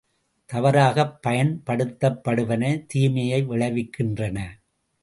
[0.49, 4.37] தவறாகப் பயன்படுத்தப்படுவன தீமையை விளைவிக்கின்றன.